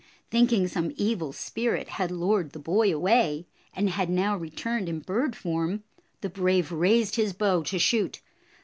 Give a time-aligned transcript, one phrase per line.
[0.31, 5.35] Thinking some evil spirit had lured the boy away, and had now returned in bird
[5.35, 5.83] form,
[6.21, 8.19] the brave raised his bow to shoot.